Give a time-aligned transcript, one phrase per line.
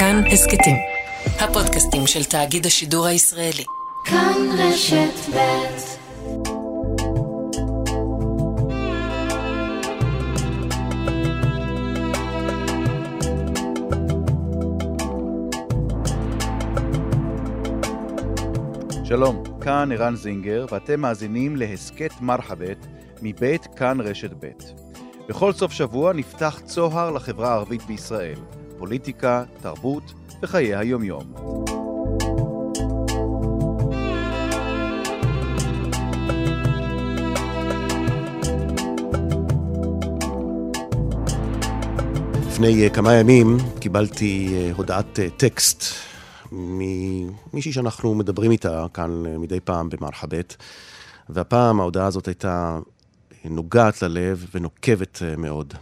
[0.00, 0.76] כאן הסכתים,
[1.40, 3.64] הפודקאסטים של תאגיד השידור הישראלי.
[4.04, 5.78] כאן רשת ב'
[19.04, 22.86] שלום, כאן ערן זינגר, ואתם מאזינים להסכת מרחבת
[23.22, 24.50] מבית כאן רשת ב'.
[25.28, 28.38] בכל סוף שבוע נפתח צוהר לחברה הערבית בישראל,
[28.80, 31.34] פוליטיקה, תרבות וחיי היומיום.
[42.46, 45.84] לפני אה, כמה ימים קיבלתי אה, הודעת אה, טקסט
[46.52, 50.56] ממישהי שאנחנו מדברים איתה כאן מדי פעם במרחבת,
[51.28, 52.78] והפעם ההודעה הזאת הייתה
[53.44, 55.74] נוגעת ללב ונוקבת מאוד.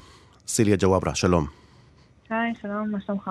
[0.48, 1.67] סיליה ג'וואברה, שלום.
[2.30, 3.30] היי, שלום, מה שלומך?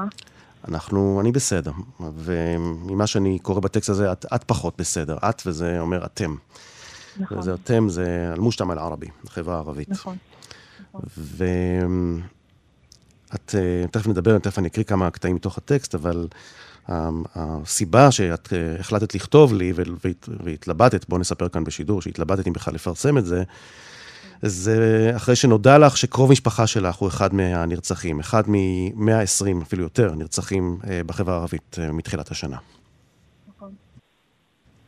[0.67, 5.17] אנחנו, אני בסדר, וממה שאני קורא בטקסט הזה, את, את פחות בסדר.
[5.29, 6.35] את וזה אומר אתם.
[7.19, 7.37] נכון.
[7.39, 9.89] וזה אתם, זה אל-מושתמע אל-ערבי, החברה הערבית.
[9.89, 10.17] נכון.
[11.17, 12.25] ואת,
[13.55, 16.27] אה, תכף נדבר, תכף אני אקריא כמה קטעים מתוך הטקסט, אבל
[16.87, 22.53] ה- הסיבה שאת אה, החלטת לכתוב לי והת- והתלבטת, בואו נספר כאן בשידור, שהתלבטת אם
[22.53, 23.43] בכלל לפרסם את זה,
[24.41, 30.77] זה אחרי שנודע לך שקרוב משפחה שלך הוא אחד מהנרצחים, אחד מ-120, אפילו יותר, נרצחים
[30.89, 32.57] אה, בחברה הערבית אה, מתחילת השנה.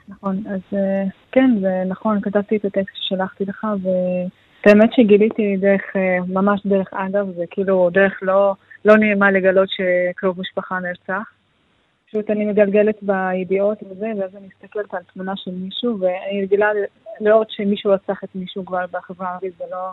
[0.07, 3.67] נכון, אז אה, כן, זה נכון, כתבתי את הטקסט ששלחתי לך,
[4.65, 5.81] והאמת שגיליתי דרך,
[6.27, 8.53] ממש דרך אגב, זה כאילו דרך לא,
[8.85, 11.31] לא נעימה לגלות שקרוב משפחה נרצח.
[12.09, 16.67] פשוט אני מגלגלת בידיעות וזה, ואז אני מסתכלת על תמונה של מישהו, ואני רגילה
[17.21, 19.89] לראות שמישהו רצח את מישהו כבר בחברה הערבית, זה לא,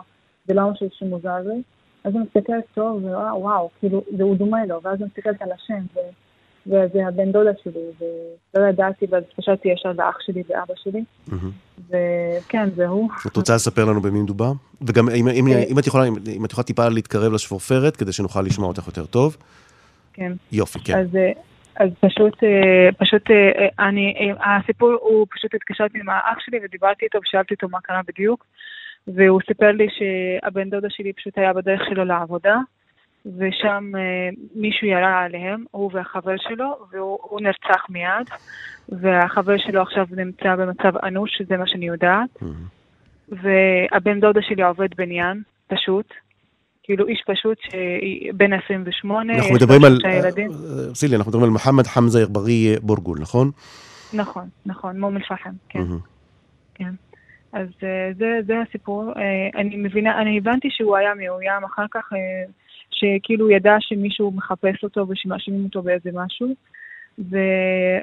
[0.47, 1.61] זה לא משהו שמוזר לי.
[2.03, 5.49] אז אני מסתכלת טוב, וואו, וואו, כאילו, זה הוא דומה לו, ואז אני מסתכלת על
[5.51, 5.99] השם, ו...
[6.67, 8.07] וזה הבן דודה שלי,
[8.53, 11.03] ולא ידעתי, ואז התקשרתי ישר לאח שלי ואבא שלי,
[11.89, 13.09] וכן, זה הוא.
[13.27, 14.51] את רוצה לספר לנו במי מדובר?
[14.81, 15.47] וגם אם, אם.
[15.47, 19.37] אם, את יכולה, אם את יכולה טיפה להתקרב לשפורפרת, כדי שנוכל לשמוע אותך יותר טוב.
[20.13, 20.31] כן.
[20.51, 20.99] יופי, כן.
[20.99, 21.31] אז, אה,
[21.79, 27.05] אז פשוט, אה, פשוט, אה, אני, אה, הסיפור, הוא פשוט התקשרתי עם האח שלי ודיברתי
[27.05, 28.45] איתו ושאלתי אותו מה קרה בדיוק,
[29.07, 32.57] והוא סיפר לי שהבן דודה שלי פשוט היה בדרך שלו לעבודה,
[33.37, 33.91] ושם
[34.55, 38.29] מישהו ירה עליהם, הוא והחבר שלו, והוא הוא נרצח מיד,
[38.89, 42.29] והחבר שלו עכשיו נמצא במצב אנוש, שזה מה שאני יודעת,
[43.29, 46.13] והבן דודה שלי עובד בניין, פשוט.
[46.87, 47.57] כאילו איש פשוט,
[48.33, 50.51] בן 28, אנחנו מדברים על, ילדים.
[50.51, 53.51] אה, סילי, אנחנו מדברים על מוחמד חמזה אגברי בורגול, נכון?
[54.13, 55.79] נכון, נכון, מאום אל-פחם, כן.
[56.75, 56.93] כן.
[57.53, 59.11] אז אה, זה, זה הסיפור.
[59.17, 62.51] אה, אני מבינה, אני הבנתי שהוא היה מאוים אחר כך, אה,
[62.91, 66.55] שכאילו ידע שמישהו מחפש אותו ושמאשימים אותו באיזה משהו.
[67.19, 67.37] ו...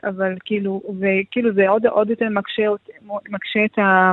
[0.04, 2.62] אבל כאילו, וכאילו זה עוד, עוד יותר מקשה,
[3.28, 4.12] מקשה את ה...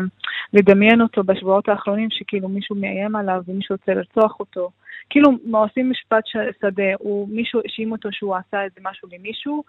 [0.54, 4.70] לדמיין אותו בשבועות האחרונים, שכאילו מישהו מאיים עליו ומישהו רוצה לרצוח אותו.
[5.10, 6.24] כאילו, עושים משפט
[6.62, 9.64] שדה, הוא, מישהו האשים אותו שהוא עשה איזה משהו למישהו,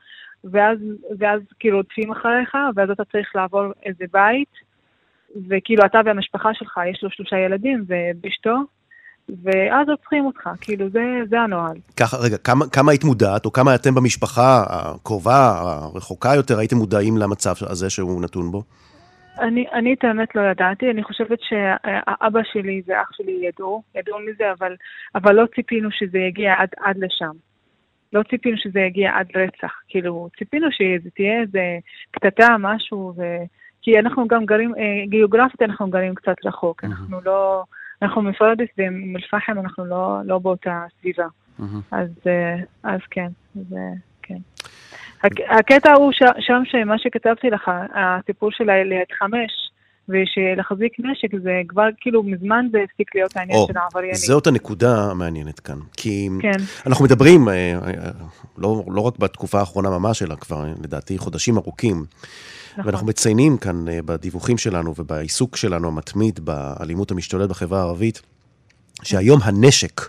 [0.44, 0.78] ואז,
[1.18, 4.52] ואז כאילו רודפים אחריך, ואז אתה צריך לעבור איזה בית,
[5.48, 7.84] וכאילו אתה והמשפחה שלך, יש לו שלושה ילדים
[8.22, 8.56] ואשתו,
[9.28, 11.76] ואז רוצחים אותך, כאילו זה, זה הנוהל.
[11.96, 17.16] ככה, רגע, כמה, כמה היית מודעת, או כמה אתם במשפחה הקרובה, הרחוקה יותר, הייתם מודעים
[17.18, 18.62] למצב הזה שהוא נתון בו?
[19.40, 24.44] אני, אני את האמת לא ידעתי, אני חושבת שהאבא שלי ואח שלי ידעו, ידעו מזה,
[24.58, 24.74] אבל,
[25.14, 27.32] אבל לא ציפינו שזה יגיע עד, עד לשם.
[28.12, 31.60] לא ציפינו שזה יגיע עד רצח, כאילו, ציפינו שזה תהיה איזה
[32.10, 33.22] קטטה, משהו, ו...
[33.82, 37.64] כי אנחנו גם גרים, אה, גיאוגרפית אנחנו גרים קצת רחוק, אנחנו לא,
[38.02, 41.26] אנחנו מפרדס ואום אל-פחם אנחנו לא, לא באותה סביבה.
[41.90, 43.76] אז, אה, אז כן, זה,
[44.22, 44.38] כן.
[45.22, 49.50] הק- הקטע הוא ש, שם שמה שכתבתי לך, הסיפור של ה- להתחמש
[50.08, 54.14] ושלהחזיק נשק, זה כבר כאילו מזמן זה הפסיק להיות העניין או, של העבריינים.
[54.14, 55.76] זאת הנקודה המעניינת כאן.
[55.96, 56.50] כי כן.
[56.86, 57.54] אנחנו מדברים, אה,
[57.86, 58.10] אה,
[58.58, 62.04] לא, לא רק בתקופה האחרונה ממש, אלא כבר, לדעתי, חודשים ארוכים.
[62.72, 62.86] נכון.
[62.86, 68.22] ואנחנו מציינים כאן אה, בדיווחים שלנו ובעיסוק שלנו המתמיד באלימות המשתוללת בחברה הערבית,
[69.02, 70.00] שהיום הנשק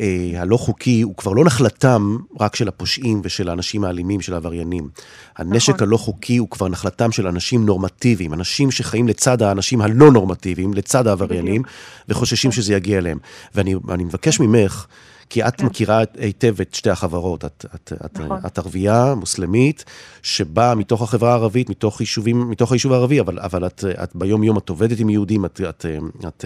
[0.00, 4.88] אה, הלא חוקי הוא כבר לא נחלתם רק של הפושעים ושל האנשים האלימים, של העבריינים.
[5.36, 5.88] הנשק נכון.
[5.88, 11.06] הלא חוקי הוא כבר נחלתם של אנשים נורמטיביים, אנשים שחיים לצד האנשים הלא נורמטיביים, לצד
[11.06, 11.62] העבריינים,
[12.08, 13.18] וחוששים שזה יגיע אליהם.
[13.54, 14.86] ואני אני מבקש ממך,
[15.30, 17.44] כי את מכירה היטב את שתי החברות.
[17.44, 18.24] את, את, את, כן.
[18.24, 18.38] נכון.
[18.46, 19.84] את ערבייה, מוסלמית,
[20.22, 24.68] שבאה מתוך החברה הערבית, מתוך יישובים, מתוך היישוב הערבי, אבל, אבל את, את ביום-יום את
[24.68, 25.86] עובדת עם יהודים, את, את,
[26.20, 26.44] את, את,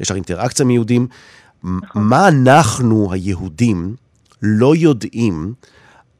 [0.00, 1.06] יש לך אינטראקציה עם יהודים.
[1.64, 2.02] נכון.
[2.02, 3.96] מה אנחנו, היהודים,
[4.42, 5.54] לא יודעים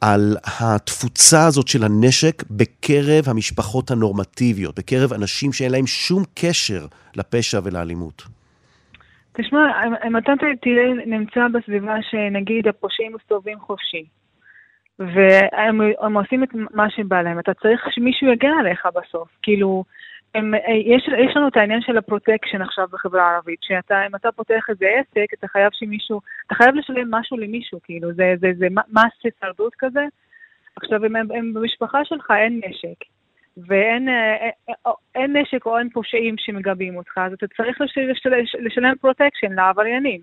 [0.00, 7.60] על התפוצה הזאת של הנשק בקרב המשפחות הנורמטיביות, בקרב אנשים שאין להם שום קשר לפשע
[7.64, 8.35] ולאלימות.
[9.36, 14.04] תשמע, אם אתה תראה, נמצא בסביבה שנגיד הפושעים מסתובבים חופשי,
[14.98, 19.28] והם עושים את מה שבא להם, אתה צריך שמישהו יגן עליך בסוף.
[19.42, 19.84] כאילו,
[20.34, 20.54] הם,
[20.84, 25.34] יש, יש לנו את העניין של הפרוטקשן עכשיו בחברה הערבית, שאם אתה פותח איזה עסק,
[25.34, 30.04] אתה חייב שמישהו, אתה חייב לשלם משהו למישהו, כאילו, זה, זה, זה מס הישרדות כזה.
[30.76, 33.04] עכשיו, אם הם, הם במשפחה שלך אין נשק,
[33.56, 38.00] ואין אין, אה, אה, אין נשק או אין פושעים שמגבים אותך, אז אתה צריך לשל,
[38.10, 40.20] לשל, לשלם פרוטקשן לעבריינים.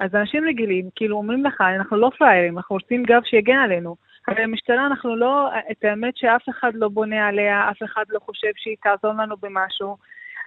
[0.00, 3.96] אז אנשים רגילים, כאילו, אומרים לך, אנחנו לא פראיירים, אנחנו רוצים גב שיגן עלינו.
[4.28, 8.50] הרי המשטרה, אנחנו לא, את האמת שאף אחד לא בונה עליה, אף אחד לא חושב
[8.56, 9.96] שהיא תעזור לנו במשהו.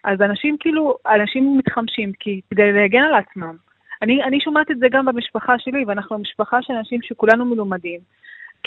[0.04, 3.56] אז אנשים כאילו, אנשים מתחמשים כי, כדי להגן על עצמם.
[4.02, 8.00] אני, אני שומעת את זה גם במשפחה שלי, ואנחנו משפחה של אנשים שכולנו מלומדים.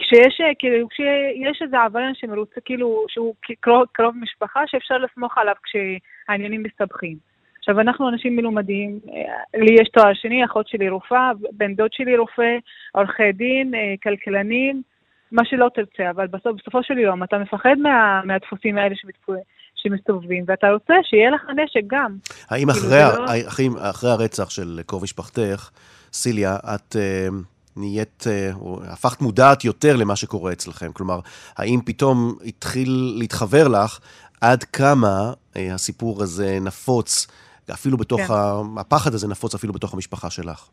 [0.01, 6.63] כשיש, כאילו, כשיש איזה עבריין שמרוצה, כאילו, שהוא קרוב, קרוב משפחה, שאפשר לסמוך עליו כשהעניינים
[6.63, 7.17] מסתבכים.
[7.59, 12.17] עכשיו, אנחנו אנשים מלומדים, אה, לי יש תואר שני, אחות שלי רופאה, בן דוד שלי
[12.17, 12.57] רופא,
[12.93, 14.83] עורכי דין, אה, כלכלנים,
[15.33, 19.33] מה שלא תרצה, אבל בסוף, בסופו של יום אתה מפחד מה, מהדפוסים האלה שמתפו...
[19.83, 22.17] שמסתובבים, ואתה רוצה שיהיה לך נשק גם.
[22.51, 23.91] האם כאילו, אחרי, לא...
[23.91, 25.71] אחרי הרצח של קרוב משפחתך,
[26.13, 26.97] סיליה, את...
[26.97, 28.25] uh, נהיית,
[28.61, 30.93] או הפכת מודעת יותר למה שקורה אצלכם?
[30.93, 31.21] כלומר,
[31.57, 33.99] האם פתאום התחיל להתחבר לך
[34.41, 37.27] עד כמה uh, הסיפור הזה נפוץ,
[37.73, 38.33] אפילו בתוך, כן.
[38.33, 38.63] ה...
[38.81, 40.69] הפחד הזה נפוץ אפילו בתוך המשפחה שלך?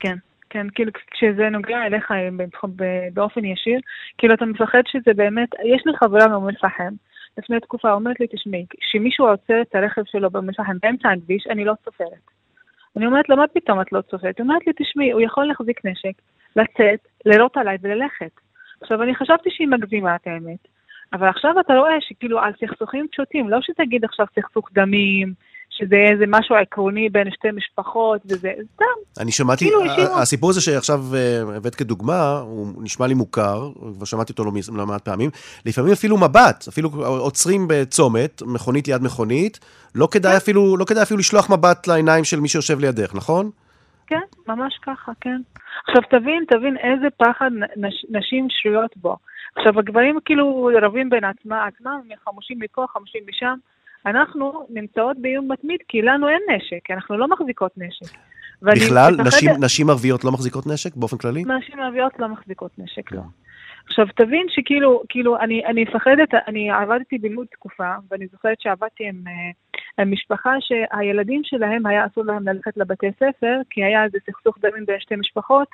[0.00, 0.16] כן.
[0.50, 2.12] כן, כאילו כשזה נוגע אליך
[3.14, 3.80] באופן ישיר,
[4.18, 6.94] כאילו אתה מפחד שזה באמת, יש לי חברה מאום אל-פחם,
[7.38, 11.64] לפני תקופה אומרת לי, תשמעי, כשמישהו עוצר את הרכב שלו באום אל-פחם באמצע הכביש, אני
[11.64, 12.39] לא סופרת.
[12.96, 14.38] אני אומרת לו, מה פתאום את לא צופרת?
[14.38, 16.22] היא אומרת לי, תשמעי, הוא יכול להחזיק נשק,
[16.56, 18.30] לצאת, לירות עליי וללכת.
[18.80, 20.68] עכשיו, אני חשבתי שהיא מגזימה את האמת,
[21.12, 25.34] אבל עכשיו אתה רואה שכאילו על סכסוכים פשוטים, לא שתגיד עכשיו סכסוך דמים,
[25.80, 29.20] שזה איזה משהו עקרוני בין שתי משפחות, וזה סתם.
[29.20, 29.82] אני שמעתי, כאילו,
[30.22, 34.86] הסיפור הזה שעכשיו אה, הבאת כדוגמה, הוא נשמע לי מוכר, כבר שמעתי אותו לא, לא
[34.86, 35.30] מעט פעמים,
[35.66, 39.60] לפעמים אפילו מבט, אפילו עוצרים בצומת, מכונית ליד מכונית,
[39.94, 40.36] לא כדאי, כן.
[40.36, 43.50] אפילו, לא כדאי אפילו לשלוח מבט לעיניים של מי שיושב לידך, נכון?
[44.06, 45.40] כן, ממש ככה, כן.
[45.88, 49.16] עכשיו תבין, תבין איזה פחד נש, נשים שרויות בו.
[49.56, 53.54] עכשיו הגברים כאילו רבים בין עצמם, עצמם, חמושים מפה, חמושים משם.
[54.06, 58.16] אנחנו נמצאות באיום מתמיד כי לנו אין נשק, אנחנו לא מחזיקות נשק.
[58.62, 59.14] בכלל?
[59.26, 61.44] נשים, נשים ערביות לא מחזיקות נשק באופן כללי?
[61.44, 63.20] נשים ערביות לא מחזיקות נשק, לא.
[63.86, 69.24] עכשיו, תבין שכאילו, כאילו, אני, אני מפחדת, אני עבדתי בלימוד תקופה, ואני זוכרת שעבדתי עם,
[69.26, 74.58] אה, עם משפחה שהילדים שלהם, היה אסור להם ללכת לבתי ספר, כי היה איזה סכסוך
[74.58, 75.68] דמים בין שתי משפחות,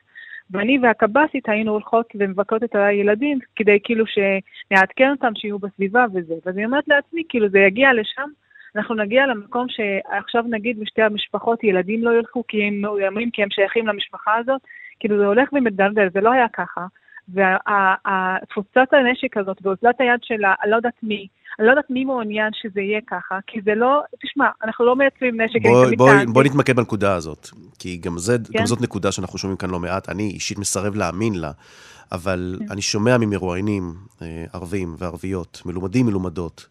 [0.50, 6.34] ואני והקב"סית היינו הולכות ומבקרות את הילדים כדי כאילו שנעדכן אותם שיהיו בסביבה וזה.
[6.46, 8.28] ואז אני אומרת לעצמי, כאילו זה יגיע לשם,
[8.76, 13.50] אנחנו נגיע למקום שעכשיו נגיד בשתי המשפחות ילדים לא ילכו כי הם מאוימים, כי הם
[13.50, 14.60] שייכים למשפחה הזאת,
[15.00, 16.86] כאילו זה הולך ומדלדל, זה לא היה ככה.
[17.28, 21.26] ותפוצת הנשק הזאת ואוזלת היד של אני לא יודעת מי,
[21.58, 25.40] אני לא יודעת מי מעוניין שזה יהיה ככה, כי זה לא, תשמע, אנחנו לא מייצרים
[25.40, 25.62] נשק.
[25.62, 28.58] בואי בוא, בוא נתמקד בנקודה הזאת, כי גם, זה, כן?
[28.58, 30.08] גם זאת נקודה שאנחנו שומעים כאן לא מעט.
[30.08, 31.52] אני אישית מסרב להאמין לה,
[32.12, 32.64] אבל כן.
[32.72, 36.66] אני שומע ממרואיינים אה, ערבים וערביות, מלומדים, מלומדות,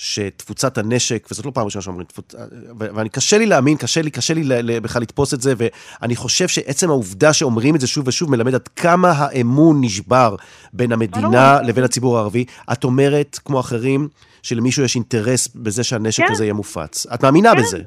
[0.00, 2.34] שתפוצת הנשק, וזאת לא פעם ראשונה שאומרים, תפוצ...
[2.78, 6.88] ואני, קשה לי להאמין, קשה לי, קשה לי בכלל לתפוס את זה, ואני חושב שעצם
[6.88, 10.36] העובדה שאומרים את זה שוב ושוב מלמד עד כמה האמון נשבר
[10.72, 12.44] בין המדינה לבין הציבור הערבי.
[12.72, 14.08] את אומרת, כמו אחרים,
[14.42, 16.32] שלמישהו יש אינטרס בזה שהנשק כן.
[16.32, 17.06] הזה יהיה מופץ.
[17.06, 17.60] את מאמינה כן.
[17.60, 17.82] בזה?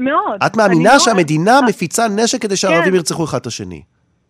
[0.00, 0.42] מאוד.
[0.46, 1.68] את מאמינה שהמדינה לא...
[1.68, 2.94] מפיצה נשק כדי שהערבים כן.
[2.94, 3.82] ירצחו אחד את השני?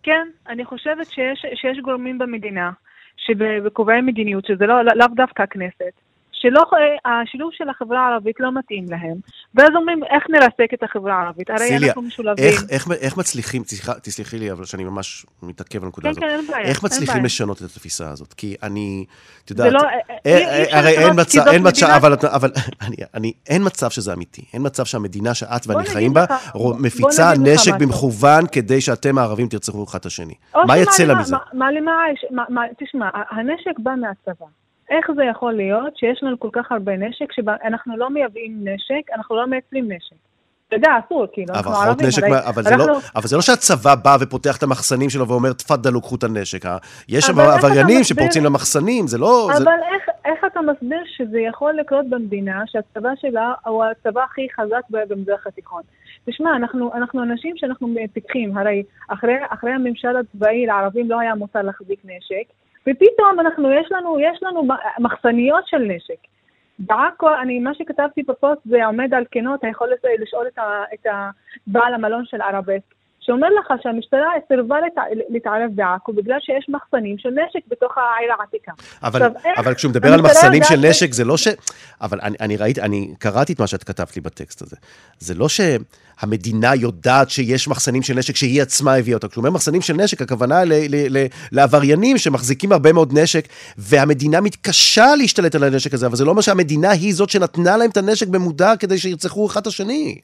[0.03, 2.71] כן, אני חושבת שיש, שיש גורמים במדינה,
[3.17, 6.08] שבקובעי מדיניות, שזה לא, לאו דווקא הכנסת,
[6.41, 6.63] שלא,
[7.05, 9.17] השילוב של החברה הערבית לא מתאים להם,
[9.55, 11.51] ואז אומרים, איך נרסק את החברה הערבית?
[11.51, 12.45] הרי סיליה, אנחנו משולבים.
[12.45, 13.63] איך, איך, איך מצליחים,
[14.03, 16.23] תסלחי לי, אבל שאני ממש מתעכב על הנקודה כן, הזאת.
[16.23, 16.69] כן, אין בעיה.
[16.69, 17.25] איך מצליחים.
[17.25, 18.33] לשנות את התפיסה הזאת?
[18.33, 19.05] כי אני,
[19.45, 19.81] את יודעת, לא,
[20.71, 22.51] הרי אין מצב, אין מצב, אבל, אבל
[22.87, 24.45] אני, אני, אין מצב שזה אמיתי.
[24.53, 26.25] אין מצב שהמדינה שאת ואני חיים בה,
[26.79, 30.35] מפיצה נשק במכוון כדי שאתם הערבים תרצחו אחד את השני.
[30.55, 31.37] מה יצא לה מזה?
[32.79, 34.47] תשמע, הנשק בא מהצבא.
[34.91, 39.37] איך זה יכול להיות שיש לנו כל כך הרבה נשק, שאנחנו לא מייבאים נשק, אנחנו
[39.37, 40.17] לא מייצרים נשק?
[40.69, 42.07] אתה יודע, אסור, כאילו, אנחנו ערבים.
[42.07, 42.85] נשק, הרי, אבל, זה לא,
[43.17, 46.65] אבל זה לא שהצבא בא ופותח את המחסנים שלו ואומר, תפאדלו, קחו את הנשק.
[47.09, 49.49] יש שם עבריינים שפורצים למחסנים, זה לא...
[49.53, 49.71] אבל זה...
[49.95, 55.47] איך, איך אתה מסביר שזה יכול לקרות במדינה שהצבא שלה הוא הצבא הכי חזק במזרח
[55.47, 55.83] התיכון?
[56.27, 61.63] תשמע, אנחנו, אנחנו אנשים שאנחנו פיקחים, הרי אחרי, אחרי הממשל הצבאי לערבים לא היה מותר
[61.63, 64.63] להחזיק נשק, ופתאום אנחנו, יש לנו, יש לנו
[64.99, 66.19] מחסניות של נשק.
[66.79, 71.95] בעכו, אני, מה שכתבתי בפוסט זה עומד על כנות היכולת לשאול את, ה, את הבעל
[71.95, 72.98] המלון של ערבסק.
[73.29, 74.77] שאומר לך שהמשטרה סירבה
[75.29, 78.73] להתערב בעכו בגלל שיש מחסנים של נשק בתוך העיר העתיקה.
[79.03, 81.49] אבל, עכשיו, אבל כשהוא מדבר על מחסנים של נשק, זה לא ש...
[82.01, 84.77] אבל אני, אני ראיתי, אני קראתי את מה שאת כתבת לי בטקסט הזה.
[85.19, 89.29] זה לא שהמדינה יודעת שיש מחסנים של נשק שהיא עצמה הביאה אותה.
[89.29, 94.41] כשהוא אומר מחסנים של נשק, הכוונה ל, ל, ל, לעבריינים שמחזיקים הרבה מאוד נשק, והמדינה
[94.41, 97.97] מתקשה להשתלט על הנשק הזה, אבל זה לא אומר שהמדינה היא זאת שנתנה להם את
[97.97, 100.19] הנשק במודע כדי שירצחו אחד את השני.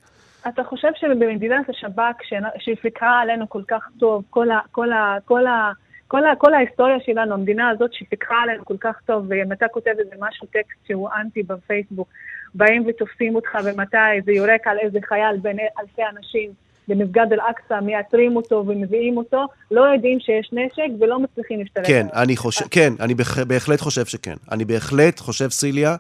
[0.49, 2.17] אתה חושב שבמדינת השב"כ,
[2.59, 5.73] שפיקחה עלינו כל כך טוב, כל, ה, כל, ה, כל, ה,
[6.09, 9.93] כל, ה, כל ההיסטוריה שלנו, המדינה הזאת שפיקחה עלינו כל כך טוב, ואם אתה כותב
[9.99, 12.09] איזה משהו, טקסט שהוא אנטי בפייסבוק,
[12.55, 16.51] באים ותופסים אותך ומתי זה יורק על איזה חייל בין אלפי אנשים,
[16.89, 22.37] במסגד אל-אקצא, מאתרים אותו ומביאים אותו, לא יודעים שיש נשק ולא מצליחים להשתלט כן, אני
[22.37, 23.15] חושב, כן, אני
[23.47, 24.35] בהחלט חושב שכן.
[24.53, 25.97] אני בהחלט חושב, סיליה,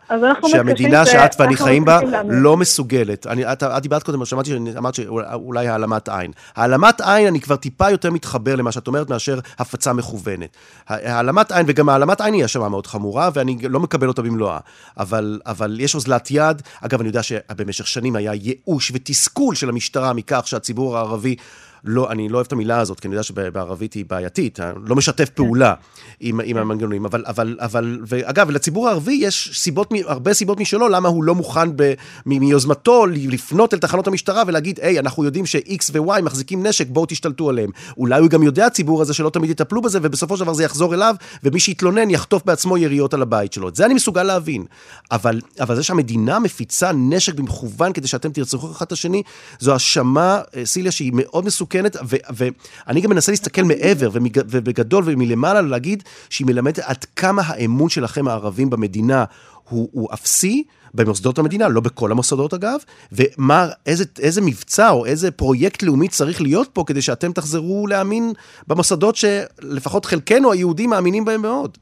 [0.46, 3.26] שהמדינה שאת ואני חיים בה לא מסוגלת.
[3.26, 6.30] אני, את, את דיברת קודם, שמעתי שאמרת שאולי העלמת עין.
[6.56, 10.56] העלמת עין, אני כבר טיפה יותר מתחבר למה שאת אומרת מאשר הפצה מכוונת.
[10.88, 14.58] העלמת עין, וגם העלמת עין היא האשמה מאוד חמורה, ואני לא מקבל אותה במלואה.
[14.98, 16.62] אבל, אבל יש אוזלת יד.
[16.80, 20.73] אגב, אני יודע שבמשך שנים היה ייאוש ותסכול של המשטרה מכך שהציבור...
[20.74, 21.36] הציבור הערבי
[21.84, 25.30] לא, אני לא אוהב את המילה הזאת, כי אני יודע שבערבית היא בעייתית, לא משתף.
[25.34, 25.74] פעולה
[26.20, 26.62] עם, עם כן.
[26.62, 27.04] המנגנונים.
[27.04, 31.76] אבל, אבל, אבל, ואגב, לציבור הערבי יש סיבות, הרבה סיבות משלו, למה הוא לא מוכן
[31.76, 31.92] ב,
[32.26, 37.48] מיוזמתו לפנות אל תחנות המשטרה ולהגיד, היי, אנחנו יודעים ש-X ו-Y מחזיקים נשק, בואו תשתלטו
[37.48, 37.70] עליהם.
[37.96, 40.94] אולי הוא גם יודע, הציבור הזה, שלא תמיד יטפלו בזה, ובסופו של דבר זה יחזור
[40.94, 41.14] אליו,
[41.44, 43.68] ומי שיתלונן יחטוף בעצמו יריות על הבית שלו.
[43.68, 44.64] את זה אני מסוגל להבין.
[45.10, 49.22] אבל, אבל זה שהמדינה מפיצה נשק במכוון כדי שאתם תרצחו אחד את השני,
[49.58, 51.73] זו האשמה, אה, סיליה, שהיא מאוד מסוכנת.
[51.82, 51.96] מסוכנת,
[52.36, 54.08] ואני גם מנסה להסתכל מעבר
[54.50, 59.24] ובגדול ומלמעלה להגיד שהיא מלמדת עד כמה האמון שלכם הערבים במדינה
[59.68, 60.64] הוא, הוא אפסי.
[60.96, 62.80] במוסדות המדינה, לא בכל המוסדות אגב,
[63.12, 68.32] ומה, איזה, איזה מבצע או איזה פרויקט לאומי צריך להיות פה כדי שאתם תחזרו להאמין
[68.68, 71.78] במוסדות שלפחות חלקנו היהודים מאמינים בהם מאוד.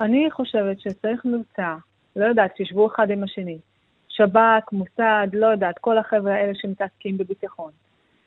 [0.00, 1.74] אני חושבת שצריך מבצע,
[2.16, 3.58] לא יודעת, תשבו אחד עם השני.
[4.08, 7.70] שב"כ, מוסד, לא יודעת, כל החבר'ה האלה שמתעסקים בביטחון.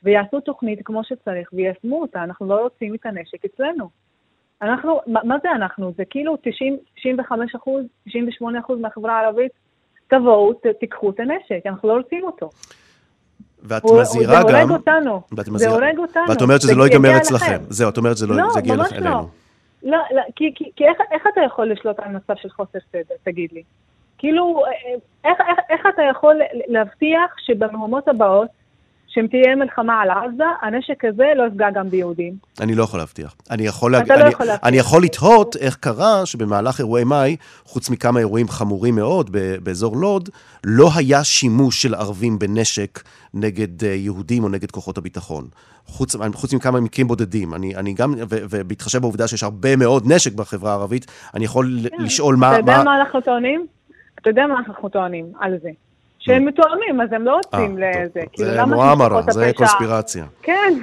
[0.05, 2.23] ויעשו תוכנית כמו שצריך ויישמו אותה.
[2.23, 3.89] אנחנו לא רוצים את הנשק אצלנו.
[4.61, 5.93] אנחנו, מה, מה זה אנחנו?
[5.97, 9.51] זה כאילו 90, 95 אחוז, 98 אחוז מהחברה הערבית,
[10.07, 12.49] תבואו, ת, תיקחו את הנשק, אנחנו לא רוצים אותו.
[13.63, 14.49] ואת הוא, מזהירה גם...
[14.49, 15.21] זה הורג אותנו.
[15.31, 16.23] ואת מזהירה, זה הורג אותנו.
[16.29, 17.57] ואת אומרת שזה לא ייגמר אצלכם.
[17.69, 19.09] זהו, את אומרת שזה לא, זה יגיע אלינו.
[19.09, 19.21] לא,
[19.83, 23.15] לא, לא כי, כי, כי איך, איך אתה יכול לשלוט על מצב של חוסר סדר,
[23.23, 23.63] תגיד לי?
[24.17, 28.49] כאילו, אה, אה, איך, איך, איך אתה יכול להבטיח שבמהומות הבאות
[29.15, 32.33] שאם תהיה מלחמה על עזה, הנשק הזה לא יפגע גם ביהודים.
[32.61, 33.35] אני לא יכול להבטיח.
[33.51, 34.11] אני יכול, להג...
[34.11, 34.67] לא אני, יכול להבטיח.
[34.67, 39.31] אני יכול לתהות איך קרה שבמהלך אירועי מאי, חוץ מכמה אירועים חמורים מאוד
[39.63, 40.29] באזור לוד,
[40.63, 42.99] לא היה שימוש של ערבים בנשק
[43.33, 45.47] נגד אה, יהודים או נגד כוחות הביטחון.
[45.85, 47.53] חוץ, חוץ מכמה מקרים בודדים.
[47.53, 52.03] אני, אני גם, ובהתחשב בעובדה שיש הרבה מאוד נשק בחברה הערבית, אני יכול כן.
[52.03, 52.51] לשאול מה...
[52.51, 53.65] אתה יודע מה, מה אנחנו טוענים?
[54.21, 55.69] אתה יודע מה אנחנו טוענים על זה.
[56.25, 58.21] שהם מתואמים, אז הם לא רוצים אה, לזה.
[58.33, 60.25] כאילו, זה מועמרה, זה קונספירציה.
[60.41, 60.73] כן,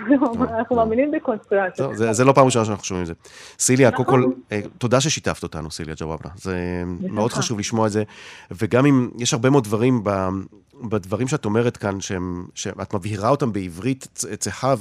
[0.41, 1.87] אנחנו מאמינים בקונספירציה.
[1.95, 3.15] זה לא פעם ראשונה שאנחנו שומעים את זה.
[3.59, 4.25] סיליה, קודם כל.
[4.53, 6.31] אה, תודה ששיתפת אותנו, סיליה ג'וואבנה.
[6.37, 8.03] זה מאוד חשוב לשמוע את זה.
[8.51, 10.05] וגם אם יש הרבה מאוד דברים
[10.83, 14.09] בדברים שאת אומרת כאן, שהם, שאת מבהירה אותם בעברית
[14.39, 14.75] צחה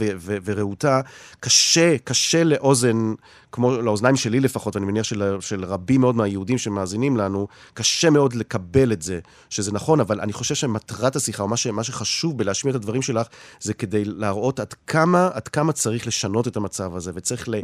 [0.43, 1.01] ורהוטה,
[1.39, 3.13] קשה, קשה לאוזן,
[3.51, 8.33] כמו לאוזניים שלי לפחות, ואני מניח של, של רבים מאוד מהיהודים שמאזינים לנו, קשה מאוד
[8.33, 12.37] לקבל את זה, שזה נכון, אבל אני חושב שמטרת השיחה, או מה, ש, מה שחשוב
[12.37, 13.27] בלהשמיע את הדברים שלך,
[13.59, 17.55] זה כדי להראות עד כמה, עד כמה צריך לשנות את המצב הזה, וצריך ל,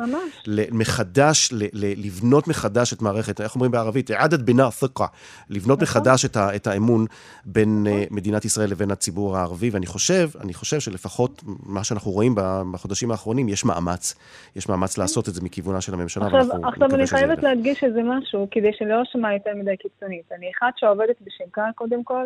[0.46, 4.12] ל, מחדש, ל, ל, לבנות מחדש את מערכת, איך אומרים בערבית?
[4.12, 5.06] עדת בינה ת'קה,
[5.50, 6.02] לבנות נכון.
[6.02, 7.06] מחדש את, ה, את האמון
[7.46, 8.00] בין נכון.
[8.12, 12.36] מדינת ישראל לבין הציבור הערבי, ואני חושב, אני חושב שלפחות מה שאנחנו רואים
[12.72, 14.16] בחודשים האחרונים, יש מאמץ.
[14.56, 15.42] יש מאמץ לעשות את זה
[15.78, 19.52] מכיוונה של הממשלה, עכשיו, ואנחנו עכשיו אני חייבת להדגיש איזה משהו, כדי שלא אשמע יותר
[19.56, 20.32] מדי קיצונית.
[20.32, 22.26] אני אחת שעובדת בשנקר קודם כל,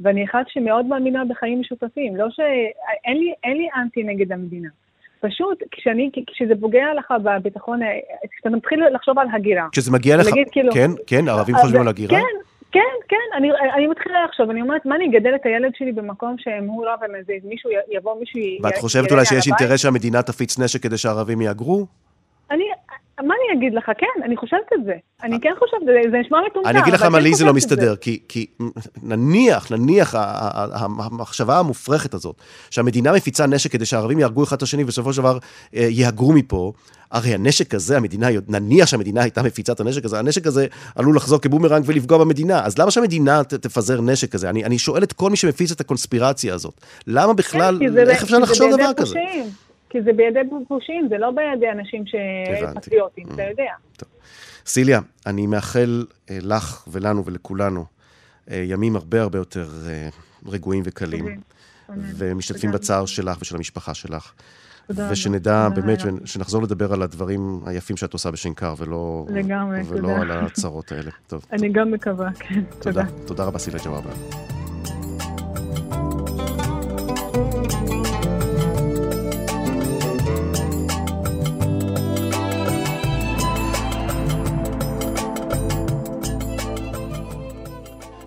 [0.00, 2.16] ואני אחת שמאוד מאמינה בחיים משותפים.
[2.16, 2.40] לא ש...
[3.04, 4.68] אין לי, אין לי אנטי נגד המדינה.
[5.20, 7.80] פשוט, כשאני, כשזה פוגע לך בביטחון,
[8.32, 9.68] כשאתה מתחיל לחשוב על הגירה.
[9.72, 12.10] כשזה מגיע לך, כאילו, כן, כן, ערבים חושבים על הגירה?
[12.10, 12.36] כן,
[12.72, 16.36] כן, כן, אני, אני מתחילה לחשוב, אני אומרת, מה אני אגדל את הילד שלי במקום
[16.38, 18.58] שהם הוא עם איזה מישהו יבוא, מישהו י...
[18.62, 21.86] ואת חושבת אולי שיש אינטרס שהמדינה תפיץ נשק כדי שהערבים יהגרו?
[22.50, 22.64] אני,
[23.20, 23.90] מה אני אגיד לך?
[23.98, 24.92] כן, אני חושבת את זה.
[25.22, 25.80] אני כן חושבת,
[26.12, 26.68] זה, נשמע מטומטם.
[26.68, 28.46] אני אגיד לך מה לי זה לא מסתדר, כי, כי
[29.02, 30.14] נניח, נניח
[30.74, 32.36] המחשבה המופרכת הזאת,
[32.70, 35.38] שהמדינה מפיצה נשק כדי שהערבים יהרגו אחד את השני ובסופו של דבר
[35.76, 36.72] אה, יהגרו מפה,
[37.10, 41.38] הרי הנשק הזה, המדינה, נניח שהמדינה הייתה מפיצה את הנשק הזה, הנשק הזה עלול לחזור
[41.38, 42.64] כבומרנג ולפגוע במדינה.
[42.64, 44.50] אז למה שהמדינה תפזר נשק כזה?
[44.50, 46.74] אני, אני שואל את כל מי שמפיץ את הקונספירציה הזאת.
[47.06, 49.18] למה בכלל, כן, איך אפשר לחשוב דבר כזה?
[49.96, 52.04] כי זה בידי פושעים, זה לא בידי אנשים.
[52.06, 53.72] שפטריוטים, אתה יודע.
[54.66, 57.84] סיליה, אני מאחל אה, לך ולנו ולכולנו
[58.50, 60.08] אה, ימים הרבה הרבה יותר אה,
[60.46, 61.40] רגועים וקלים.
[61.88, 62.72] ומשתתפים.
[62.72, 64.32] בצער שלך ושל המשפחה שלך.
[64.86, 65.08] תודה.
[65.10, 70.20] ושנדע תודה באמת, שנחזור לדבר על הדברים היפים שאת עושה בשנקר, ולא, לגמרי, ולא תודה.
[70.20, 71.10] על הצרות האלה.
[71.26, 72.62] טוב, אני גם מקווה, כן.
[72.78, 73.04] תודה.
[73.04, 73.26] תודה.
[73.26, 74.45] תודה רבה, סיליה ג'וואבה.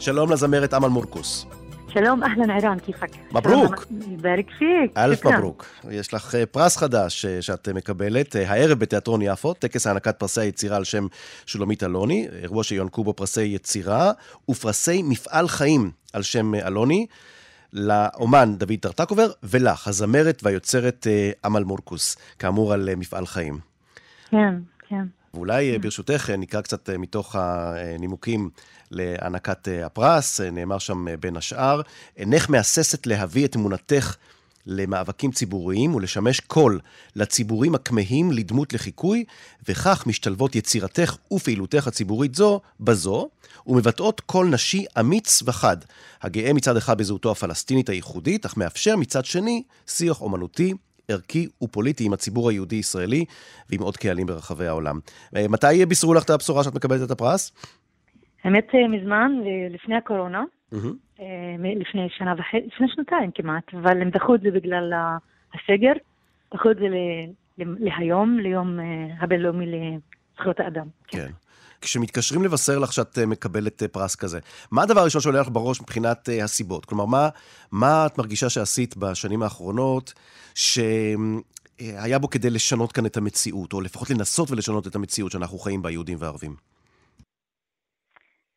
[0.09, 1.45] שלום לזמרת אמל מורקוס.
[1.93, 3.07] שלום, אהלן ערן, كيفك?
[3.31, 3.85] مبروك.
[4.07, 4.97] يبارك فيك.
[4.97, 5.25] ألف.
[5.25, 5.65] مبروك.
[5.91, 10.41] יש לך אה, פרס חדש אה, שאת אה, מקבלת הערב בתיאטרון יפו, טקס הענקת פרסי
[10.41, 11.07] היצירה על שם
[11.45, 14.11] שולמית אלוני, אירוע שיוענקו בו פרסי יצירה
[14.49, 17.05] ופרסי מפעל חיים על שם אלוני,
[17.73, 21.07] לאומן דוד טרטקובר ולך, הזמרת והיוצרת
[21.45, 23.59] אמל מורקוס, כאמור על מפעל חיים.
[24.31, 24.55] כן,
[24.87, 25.05] כן.
[25.33, 28.49] ואולי אה, ברשותך אה, נקרא קצת אה, מתוך הנימוקים
[28.91, 31.81] להענקת הפרס, נאמר שם בין השאר,
[32.17, 34.15] אינך מהססת להביא את אמונתך
[34.65, 36.79] למאבקים ציבוריים ולשמש קול
[37.15, 39.23] לציבורים הכמהים לדמות לחיקוי,
[39.67, 43.29] וכך משתלבות יצירתך ופעילותך הציבורית זו בזו,
[43.67, 45.77] ומבטאות קול נשי אמיץ וחד,
[46.21, 50.73] הגאה מצד אחד בזהותו הפלסטינית הייחודית, אך מאפשר מצד שני שיח אומנותי
[51.09, 53.25] ערכי ופוליטי עם הציבור היהודי-ישראלי
[53.69, 54.99] ועם עוד קהלים ברחבי העולם.
[55.35, 57.51] אה, מתי בישרו לך את הבשורה שאת מקבלת את הפרס?
[58.43, 59.31] האמת, אה, מזמן,
[59.69, 60.43] לפני הקורונה,
[61.59, 64.93] מ- לפני שנה וחצי, לפני שנתיים כמעט, אבל הם דחו את זה בגלל
[65.53, 65.91] הסגר,
[66.53, 68.79] דחו את זה ל- להיום, ליום
[69.19, 70.87] הבינלאומי לזכויות האדם.
[71.07, 71.29] כן.
[71.81, 74.39] כשמתקשרים לבשר לך שאת אה, מקבלת אה, פרס כזה,
[74.71, 76.85] מה הדבר הראשון שעולה לך בראש מבחינת אה, הסיבות?
[76.85, 77.29] כלומר, מה,
[77.71, 80.13] מה את מרגישה שעשית בשנים האחרונות
[80.55, 85.81] שהיה בו כדי לשנות כאן את המציאות, או לפחות לנסות ולשנות את המציאות שאנחנו חיים
[85.81, 86.55] בה, יהודים וערבים?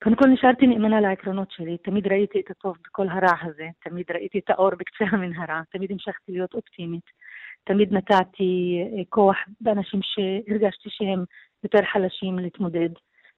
[0.03, 4.39] קודם כל נשארתי נאמנה לעקרונות שלי, תמיד ראיתי את הטוב בכל הרע הזה, תמיד ראיתי
[4.39, 7.05] את האור בקצה המנהרה, תמיד המשכתי להיות אופטימית,
[7.65, 11.25] תמיד נתתי כוח באנשים שהרגשתי שהם
[11.65, 12.89] יותר חלשים להתמודד,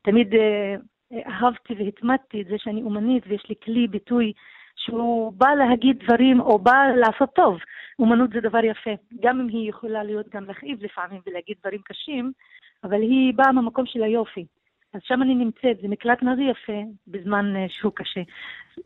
[0.05, 0.75] תמיד אה,
[1.13, 4.33] אה, אהבתי והתמדתי את זה שאני אומנית ויש לי כלי ביטוי
[4.77, 7.59] שהוא בא להגיד דברים או בא לעשות טוב.
[7.99, 8.91] אומנות זה דבר יפה,
[9.21, 12.33] גם אם היא יכולה להיות גם להכאיב לפעמים ולהגיד דברים קשים,
[12.85, 14.47] אבל היא באה מהמקום של היופי.
[14.95, 18.21] אז שם אני נמצאת, זה מקלט זה יפה בזמן אה, שהוא קשה.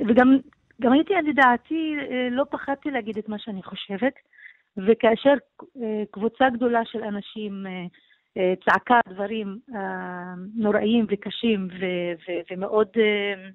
[0.08, 0.38] וגם
[0.80, 4.14] גם הייתי, לדעתי, אה, לא פחדתי להגיד את מה שאני חושבת,
[4.76, 5.34] וכאשר
[6.10, 7.66] קבוצה גדולה של אנשים
[8.64, 13.48] צעקה דברים אה, נוראים וקשים ו- ו- ומאוד אה,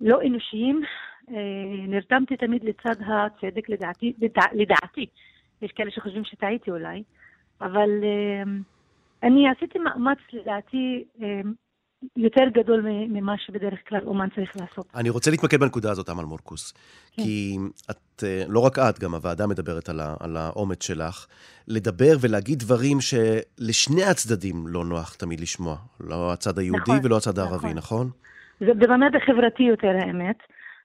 [0.00, 0.82] לא אנושיים,
[1.30, 5.06] אה, נרתמתי תמיד לצד הצדק, לדעתי, לדע, לדעתי.
[5.62, 7.02] יש כאלה שחושבים שטעיתי אולי,
[7.60, 7.90] אבל
[9.22, 11.04] אני עשיתי מאמץ, לדעתי,
[12.16, 14.86] יותר גדול ממה שבדרך כלל אומן צריך לעשות.
[14.94, 16.72] אני רוצה להתמקד בנקודה הזאת, אמל מורקוס.
[16.72, 17.22] כן.
[17.22, 17.56] כי
[17.90, 21.26] את, אה, לא רק את, גם הוועדה מדברת על, ה, על האומץ שלך,
[21.68, 25.76] לדבר ולהגיד דברים שלשני הצדדים לא נוח תמיד לשמוע.
[26.00, 27.76] לא הצד היהודי נכון, ולא הצד הערבי, נכון.
[27.76, 28.06] נכון?
[28.60, 30.36] זה בממד החברתי יותר האמת.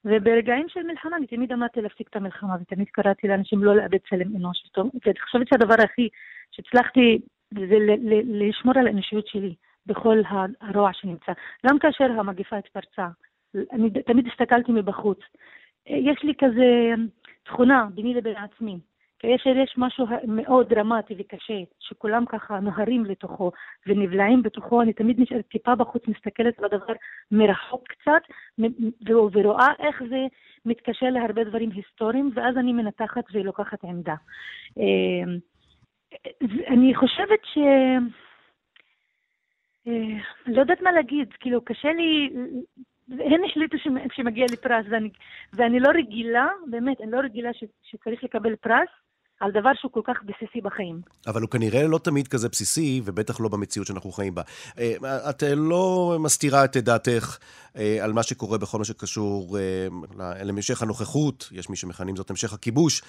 [0.05, 4.35] וברגעים של מלחמה אני תמיד אמרתי להפסיק את המלחמה, ותמיד קראתי לאנשים לא לאבד צלם
[4.35, 4.57] אנוש.
[4.77, 6.09] ואני חושבת שהדבר הכי
[6.51, 7.19] שהצלחתי
[7.53, 7.77] זה
[8.23, 10.21] לשמור על האנושיות שלי בכל
[10.61, 11.31] הרוע שנמצא.
[11.65, 13.07] גם כאשר המגפה התפרצה,
[13.71, 15.19] אני תמיד הסתכלתי מבחוץ.
[15.87, 16.93] יש לי כזה
[17.43, 18.79] תכונה ביני לבין עצמי.
[19.19, 23.51] כאשר יש משהו מאוד דרמטי וקשה, שכולם ככה נוהרים לתוכו
[23.87, 26.93] ונבלעים בתוכו, אני תמיד נשארת טיפה בחוץ, מסתכלת על הדבר
[27.31, 28.21] מרחוק קצת,
[29.33, 30.25] ורואה איך זה
[30.65, 34.15] מתקשר להרבה דברים היסטוריים, ואז אני מנתחת ולוקחת עמדה.
[34.79, 35.33] אה,
[36.67, 37.57] אני חושבת ש...
[39.87, 40.17] אה,
[40.47, 42.29] לא יודעת מה להגיד, כאילו, קשה לי...
[43.09, 45.09] הם החליטו שמ- שמגיע לי פרס, ואני,
[45.53, 48.89] ואני לא רגילה, באמת, אני לא רגילה ש, שצריך לקבל פרס,
[49.39, 51.01] על דבר שהוא כל כך בסיסי בחיים.
[51.27, 54.41] אבל הוא כנראה לא תמיד כזה בסיסי, ובטח לא במציאות שאנחנו חיים בה.
[54.79, 57.37] אה, את אה, לא מסתירה את דעתך
[57.77, 59.57] אה, על מה שקורה בכל מה שקשור
[60.19, 63.01] להמשך הנוכחות, יש מי שמכנים זאת המשך הכיבוש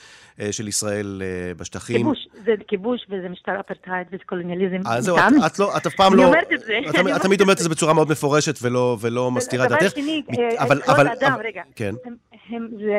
[0.50, 1.22] של ישראל
[1.56, 1.96] בשטחים.
[1.96, 4.80] כיבוש, זה כיבוש וזה משטר אפרטהייד וזה קולוניאליזם.
[4.86, 6.22] אז זהו, את, לא, את אף פעם לא...
[6.22, 6.78] אני אומרת את זה.
[7.16, 8.58] את תמיד אומרת את זה בצורה מאוד מפורשת
[9.00, 9.82] ולא מסתירה את דעתך.
[9.82, 10.22] דבר שני,
[10.84, 11.62] זכויות אדם, רגע.
[11.76, 11.94] כן.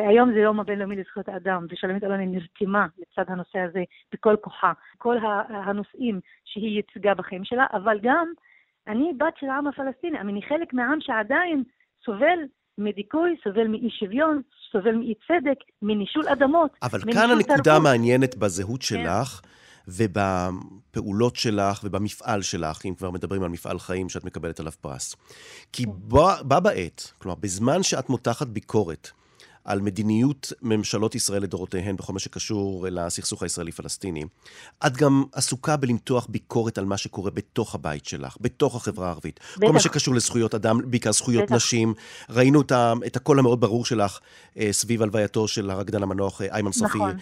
[0.10, 2.88] היום זה יום הבינלאומי לזכויות אדם, ושלומית אלוני נרתמה
[3.18, 5.18] לצד הנושא הזה בכל כוחה, כל
[5.50, 8.28] הנושאים שהיא ייצגה בחיים שלה, אבל גם
[8.88, 11.64] אני בת של העם הפלסטיני, אני חלק מהעם שעדיין
[12.06, 12.40] סובל
[12.78, 16.72] מדיכוי, סובל מאי שוויון, סובל מאי צדק, מנישול אדמות.
[16.84, 18.88] אבל כאן הנקודה המעניינת בזהות כן.
[18.88, 19.42] שלך.
[19.90, 25.16] ובפעולות שלך ובמפעל שלך, אם כבר מדברים על מפעל חיים שאת מקבלת עליו פרס.
[25.74, 25.92] כי כן.
[26.48, 29.12] בה בעת, כלומר, בזמן שאת מותחת ביקורת
[29.68, 34.24] על מדיניות ממשלות ישראל לדורותיהן בכל מה שקשור לסכסוך הישראלי-פלסטיני.
[34.88, 39.40] את גם עסוקה בלמתוח ביקורת על מה שקורה בתוך הבית שלך, בתוך החברה הערבית.
[39.58, 39.68] בטח.
[39.68, 41.56] כל מה שקשור לזכויות אדם, בעיקר זכויות בטח.
[41.56, 41.94] נשים.
[42.30, 42.72] ראינו את,
[43.06, 44.20] את הקול המאוד ברור שלך
[44.58, 46.98] אה, סביב הלווייתו של הרקדן המנוח אה, איימן סופי.
[46.98, 47.18] נכון.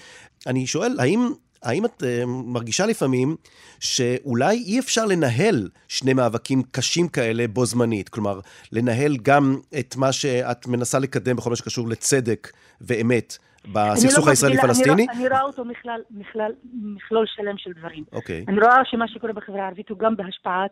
[0.47, 1.29] אני שואל, האם
[1.65, 3.35] האם את uh, מרגישה לפעמים
[3.79, 8.09] שאולי אי אפשר לנהל שני מאבקים קשים כאלה בו זמנית?
[8.09, 8.39] כלומר,
[8.71, 12.47] לנהל גם את מה שאת מנסה לקדם בכל מה שקשור לצדק
[12.81, 13.37] ואמת
[13.73, 15.07] בסכסוך לא הישראלי-פלסטיני?
[15.09, 18.03] אני, אני רואה אותו מכלל, מכלל, מכלול שלם של דברים.
[18.11, 18.45] אוקיי.
[18.47, 18.51] Okay.
[18.51, 20.71] אני רואה שמה שקורה בחברה הערבית הוא גם בהשפעת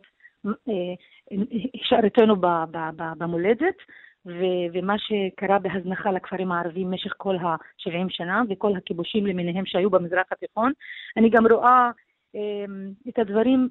[1.29, 3.77] הישארתנו אה, במולדת.
[4.25, 10.25] ו- ומה שקרה בהזנחה לכפרים הערביים במשך כל ה-70 שנה וכל הכיבושים למיניהם שהיו במזרח
[10.31, 10.71] התיכון.
[11.17, 11.91] אני גם רואה
[12.36, 12.65] אה,
[13.09, 13.69] את הדברים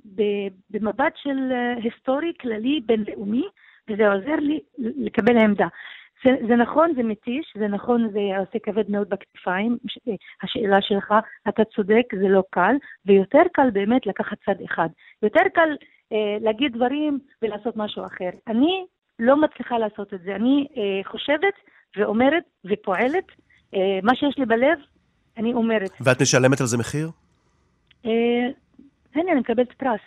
[0.71, 3.45] במבט של אה, היסטורי, כללי, בינלאומי,
[3.91, 5.67] וזה עוזר לי לקבל עמדה.
[6.25, 9.79] זה, זה נכון, זה מתיש, זה נכון, זה עושה כבד מאוד בכתפיים.
[10.09, 11.15] אה, השאלה שלך,
[11.49, 12.75] אתה צודק, זה לא קל,
[13.07, 14.89] ויותר קל באמת לקחת צד אחד.
[15.23, 15.77] יותר קל
[16.13, 18.31] אה, להגיד דברים ולעשות משהו אחר.
[18.47, 18.85] אני
[19.23, 20.37] לא מצליחה לעשות את זה.
[20.37, 21.55] אני אה, חושבת
[21.97, 23.25] ואומרת ופועלת,
[23.75, 24.79] אה, מה שיש לי בלב,
[25.37, 25.91] אני אומרת.
[26.01, 27.11] ואת משלמת על זה מחיר?
[28.07, 28.11] אה,
[29.15, 30.01] הנה, אני מקבלת פרס.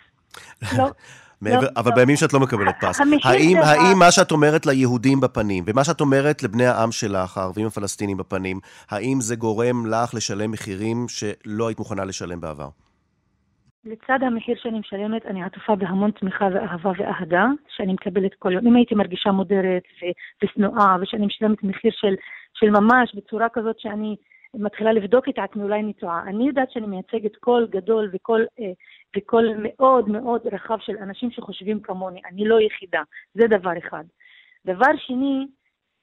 [0.78, 0.88] לא.
[1.40, 1.96] מעבר, לא, אבל לא.
[1.96, 6.42] בימים שאת לא מקבלת פרס, האם, האם מה שאת אומרת ליהודים בפנים, ומה שאת אומרת
[6.42, 12.04] לבני העם שלך, הערבים הפלסטינים בפנים, האם זה גורם לך לשלם מחירים שלא היית מוכנה
[12.04, 12.68] לשלם בעבר?
[13.86, 18.66] לצד המחיר שאני משלמת, אני עטופה בהמון תמיכה ואהבה ואהדה שאני מקבלת כל יום.
[18.66, 19.82] אם הייתי מרגישה מודרת
[20.42, 22.14] ושנואה, ושאני משלמת מחיר של,
[22.54, 24.16] של ממש בצורה כזאת שאני
[24.54, 26.22] מתחילה לבדוק את עצמי, אולי אני טועה.
[26.26, 28.72] אני יודעת שאני מייצגת קול גדול וקול, אה,
[29.16, 32.20] וקול מאוד מאוד רחב של אנשים שחושבים כמוני.
[32.30, 33.02] אני לא יחידה,
[33.34, 34.04] זה דבר אחד.
[34.66, 35.46] דבר שני,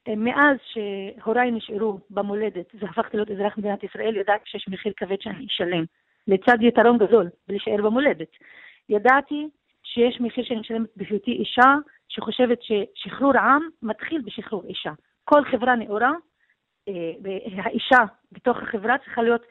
[0.07, 5.45] אה, מאז שהוריי נשארו במולדת והפכתי להיות אזרח מדינת ישראל, יודעת שיש מחיר כבד שאני
[5.45, 5.85] אשלם.
[6.27, 8.29] לצד יתרון גדול בלהישאר במולדת.
[8.89, 9.47] ידעתי
[9.83, 11.75] שיש מחיר שאני משלמת בהיותי אישה
[12.09, 14.91] שחושבת ששחרור עם מתחיל בשחרור אישה.
[15.23, 16.11] כל חברה נאורה,
[16.87, 17.11] אה,
[17.57, 19.41] האישה בתוך החברה צריכה להיות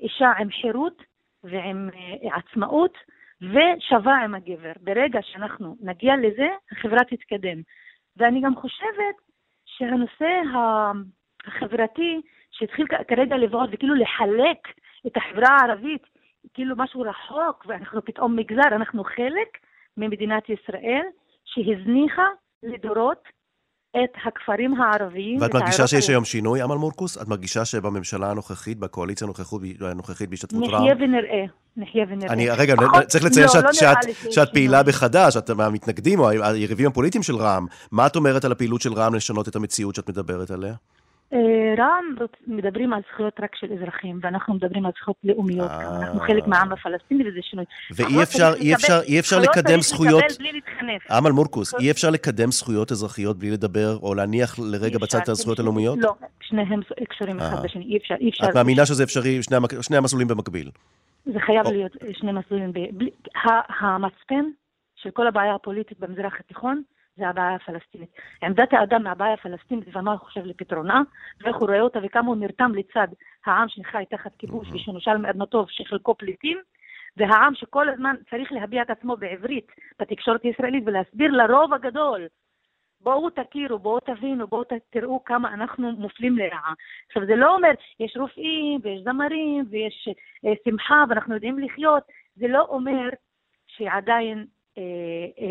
[0.00, 1.02] אישה עם חירות
[1.44, 2.98] ועם אה, עצמאות
[3.42, 4.72] ושווה עם הגבר.
[4.80, 7.62] ברגע שאנחנו נגיע לזה, החברה תתקדם.
[8.16, 9.14] ואני גם חושבת
[9.64, 10.40] שהנושא
[11.46, 14.58] החברתי שהתחיל כרגע לבעוט וכאילו לחלק
[15.06, 16.02] את החברה הערבית
[16.54, 19.48] כאילו משהו רחוק, ואנחנו פתאום מגזר, אנחנו חלק
[19.96, 21.02] ממדינת ישראל
[21.44, 22.26] שהזניחה
[22.62, 23.22] לדורות
[23.96, 25.40] את הכפרים הערביים.
[25.40, 27.22] ואת מרגישה שיש היום שינוי, אמל מורקוס?
[27.22, 29.26] את מרגישה שבממשלה הנוכחית, בקואליציה
[29.80, 30.82] הנוכחית בהשתתפות רע"מ?
[30.82, 31.44] נחיה ונראה,
[31.76, 32.32] נחיה ונראה.
[32.32, 32.74] אני, רגע,
[33.06, 37.66] צריך לציין לא, שאת, לא שאת פעילה בחד"ש, את מהמתנגדים או היריבים הפוליטיים של רע"מ.
[37.92, 40.74] מה את אומרת על הפעילות של רע"מ לשנות את המציאות שאת מדברת עליה?
[41.32, 42.14] אה, רע"מ
[42.46, 45.70] מדברים על זכויות רק של אזרחים, ואנחנו מדברים על זכויות לאומיות.
[45.70, 47.64] אנחנו חלק מהעם הפלסטיני וזה שינוי.
[47.96, 50.24] ואי אפשר, אי אפשר, אי אפשר לקדם זכויות...
[51.18, 55.58] אמל מורקוס, אי אפשר לקדם זכויות אזרחיות בלי לדבר, או להניח לרגע בצד את הזכויות
[55.58, 55.98] הלאומיות?
[56.02, 58.44] לא, שניהם קשורים אחד בשני, אי אפשר, אי אפשר.
[58.48, 59.42] את מאמינה שזה אפשרי,
[59.80, 60.70] שני המסלולים במקביל?
[61.24, 62.72] זה חייב להיות שני מסלולים.
[63.80, 64.44] המצפן
[64.96, 66.82] של כל הבעיה הפוליטית במזרח התיכון,
[67.18, 68.10] זה הבעיה הפלסטינית.
[68.42, 71.02] עמדת האדם מהבעיה הפלסטינית ומה הוא חושב לפתרונה,
[71.40, 73.08] ואיך הוא רואה אותה וכמה הוא נרתם לצד
[73.46, 76.58] העם שחי תחת כיבוש ושנושל מאדמתו שחלקו פליטים,
[77.16, 79.66] והעם שכל הזמן צריך להביע את עצמו בעברית
[80.00, 82.26] בתקשורת הישראלית ולהסביר לרוב הגדול
[83.00, 86.72] בואו תכירו, בואו תבינו, בואו תראו כמה אנחנו מופלים לרעה.
[87.06, 90.08] עכשיו, זה לא אומר, יש רופאים ויש זמרים ויש
[90.46, 92.02] אה, שמחה ואנחנו יודעים לחיות,
[92.36, 93.08] זה לא אומר
[93.66, 94.46] שעדיין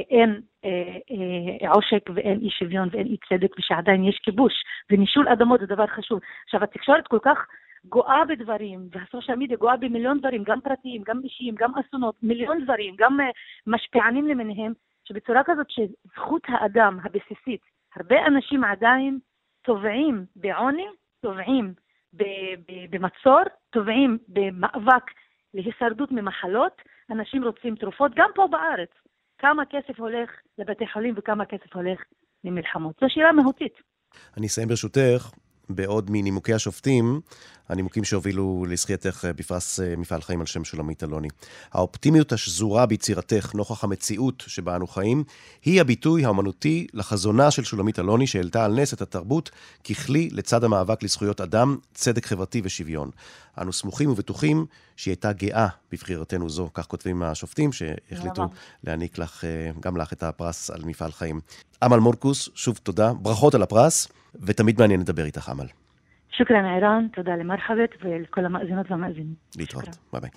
[0.10, 4.54] אין אה, עושק ואין אי שוויון ואין אי צדק ושעדיין יש כיבוש
[4.92, 6.20] ונישול אדמות זה דבר חשוב.
[6.46, 7.48] עכשיו התקשורת כל כך
[7.86, 12.96] גואה בדברים, והסושיאל מדיה גואה במיליון דברים, גם פרטיים, גם אישיים, גם אסונות, מיליון דברים,
[12.98, 13.24] גם uh,
[13.68, 17.62] משפיענים למיניהם, שבצורה כזאת שזכות האדם הבסיסית,
[17.96, 19.20] הרבה אנשים עדיין
[19.62, 20.88] טובעים בעוני,
[21.22, 21.74] טובעים
[22.90, 25.12] במצור, טובעים במאבק
[25.54, 28.90] להישרדות ממחלות, אנשים רוצים תרופות, גם פה בארץ.
[29.40, 32.00] כמה כסף הולך לבתי חולים וכמה כסף הולך
[32.44, 32.96] למלחמות.
[33.02, 33.74] זו שאלה מהותית.
[34.38, 35.32] אני אסיים ברשותך
[35.70, 37.22] בעוד מנימוקי השופטים,
[37.70, 41.28] הנימוקים שהובילו לזכייתך אה, בפרס אה, מפעל חיים על שם שולמית אלוני.
[41.72, 45.24] האופטימיות השזורה ביצירתך נוכח המציאות שבה אנו חיים,
[45.66, 49.52] היא הביטוי האומנותי לחזונה של שולמית אלוני שהעלתה על נס את התרבות
[49.84, 53.10] ככלי לצד המאבק לזכויות אדם, צדק חברתי ושוויון.
[53.62, 58.50] אנו סמוכים ובטוחים שהיא הייתה גאה בבחירתנו זו, כך כותבים השופטים שהחליטו
[58.84, 61.40] להעניק לך, אה, גם לך את הפרס על מפעל חיים.
[61.86, 64.08] אמל מורקוס, שוב תודה, ברכות על הפרס.
[64.42, 65.68] ותמיד מעניין לדבר איתך, אמל.
[66.38, 69.34] שוכרן ערן, תודה למרחבת ולכל המאזינות והמאזינים.
[69.58, 70.30] להתראות, ביי ביי.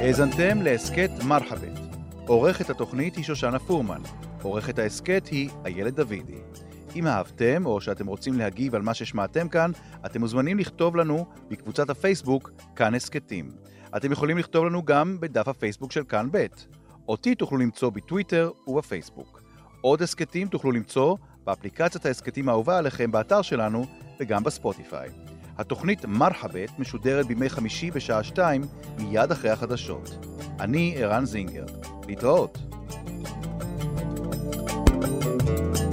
[0.00, 1.78] האזנתם להסכת מרחבת.
[2.26, 4.00] עורכת התוכנית היא שושנה פורמן.
[4.42, 6.38] עורכת ההסכת היא איילת דוידי.
[6.96, 9.70] אם אהבתם או שאתם רוצים להגיב על מה ששמעתם כאן,
[10.06, 13.67] אתם מוזמנים לכתוב לנו בקבוצת הפייסבוק כאן הסכתים.
[13.96, 16.46] אתם יכולים לכתוב לנו גם בדף הפייסבוק של כאן ב'.
[17.08, 19.42] אותי תוכלו למצוא בטוויטר ובפייסבוק.
[19.80, 23.86] עוד הסכתים תוכלו למצוא באפליקציית ההסכתים האהובה עליכם באתר שלנו
[24.20, 25.08] וגם בספוטיפיי.
[25.58, 28.62] התוכנית מרחבת משודרת בימי חמישי בשעה שתיים
[28.98, 30.26] מיד אחרי החדשות.
[30.60, 31.64] אני ערן זינגר.
[32.06, 32.58] להתראות.
[35.48, 35.87] thank you